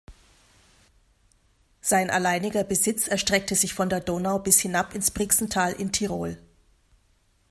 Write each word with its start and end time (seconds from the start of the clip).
Sein 1.81 2.09
alleiniger 2.09 2.63
Besitz 2.63 3.07
erstreckte 3.07 3.53
sich 3.53 3.75
von 3.75 3.87
der 3.87 3.99
Donau 3.99 4.39
bis 4.39 4.59
hinab 4.59 4.95
ins 4.95 5.11
Brixental 5.11 5.73
in 5.73 5.91
Tirol. 5.91 6.39